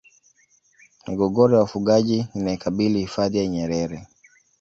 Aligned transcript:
migogoro 1.07 1.53
ya 1.55 1.59
wafugaji 1.61 2.27
inaikabili 2.35 2.99
hifadhi 2.99 3.37
ya 3.37 3.47
nyerere 3.47 4.07